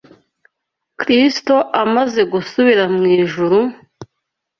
[0.99, 3.59] Kristo amaze gusubira mu ijuru